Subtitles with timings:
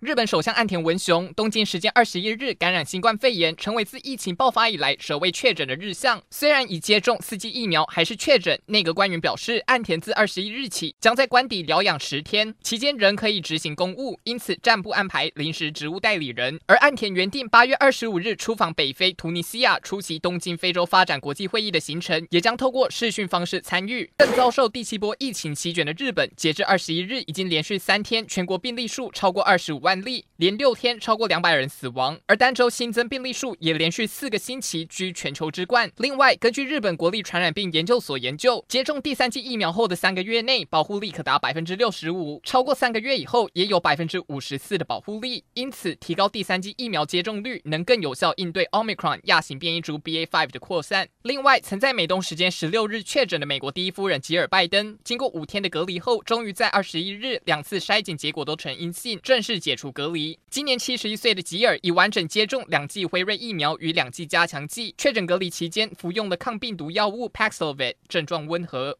[0.00, 6.22] 日本首相岸田文雄东京时间二十一日感染新冠肺炎，成为自疫情爆发以来首位确诊的日相。
[6.30, 8.58] 虽然已接种四剂疫苗，还是确诊。
[8.64, 16.58] 内阁官员表示，岸田自二十一日起将在官邸疗养十天，期间仍可以执行公务，因此暂不安排临时职务代理人。
[16.64, 24.10] 而岸田原定八月二十五日出访北非突尼西亚，出席东京非洲发展国际会议的行程，也将透过视讯方式参与。
[24.16, 29.89] 更遭受第七波疫情席卷的日本，截至二十一日已经连续三天全国病例数超过二十五万。
[29.90, 35.90] 案例连六天超过两百人死亡，而单周新增病例数也连续四个星期居全球之冠。
[35.96, 45.42] 另外，根据日本国立传染病研究所研究，接种第三剂疫苗后的三个月内，保护力可达百分之六十五，超过三个月以后也有百分之五十四的保护力。
[45.54, 51.08] 因此，提高第三剂疫苗接种率，能更有效应对 Omicron 亚型变异株 BA.5 的扩散。
[51.22, 60.36] 另外，曾在美东时间十六日确诊的美国第一夫人吉尔拜登，经过五天的隔离后，终于在二十一日两次筛检结果都呈阴性，正式解隔离。
[60.50, 68.98] 今年七十一岁的吉尔已完整接种两剂辉瑞疫苗与两剂加强剂，确诊隔离期间服用的抗病毒药物 Paxlovid，症状温和。